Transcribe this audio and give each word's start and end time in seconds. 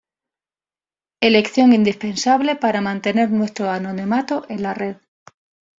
elección 1.21 1.73
indispensable 1.73 2.55
para 2.55 2.81
mantener 2.81 3.29
nuestro 3.29 3.69
anonimato 3.69 4.47
en 4.49 4.63
la 4.63 4.73
red 4.73 4.97